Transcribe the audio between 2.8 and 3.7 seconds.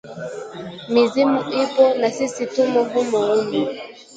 humo humo